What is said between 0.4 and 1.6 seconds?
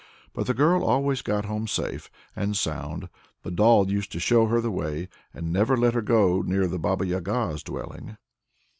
the girl always got